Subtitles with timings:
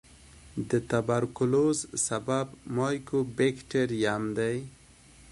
[0.69, 4.57] د توبرکلوس سبب مایکوبیکټریم دی.